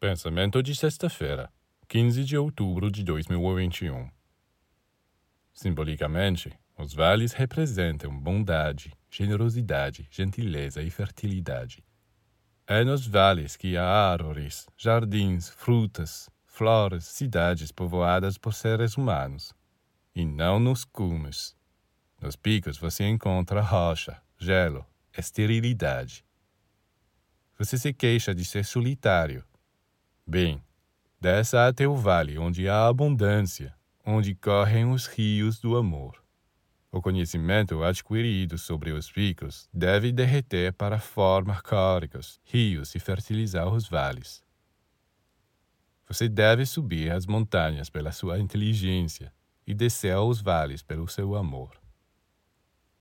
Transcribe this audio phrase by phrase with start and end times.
[0.00, 1.52] Pensamento de sexta-feira,
[1.86, 4.10] 15 de outubro de 2021.
[5.52, 11.84] Simbolicamente, os vales representam bondade, generosidade, gentileza e fertilidade.
[12.66, 19.52] É nos vales que há árvores, jardins, frutas, flores, cidades povoadas por seres humanos,
[20.14, 21.54] e não nos cumes.
[22.18, 24.82] Nos picos você encontra rocha, gelo,
[25.14, 26.24] esterilidade.
[27.58, 29.44] Você se queixa de ser solitário.
[30.30, 30.62] Bem,
[31.20, 33.74] desça até o vale onde há abundância,
[34.06, 36.22] onde correm os rios do amor.
[36.92, 43.88] O conhecimento adquirido sobre os picos deve derreter para formar córregos, rios e fertilizar os
[43.88, 44.40] vales.
[46.06, 49.32] Você deve subir as montanhas pela sua inteligência
[49.66, 51.72] e descer aos vales pelo seu amor.